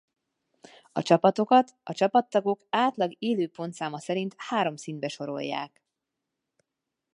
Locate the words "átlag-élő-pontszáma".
2.69-3.99